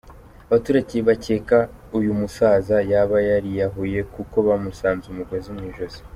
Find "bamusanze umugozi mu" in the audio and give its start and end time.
4.47-5.63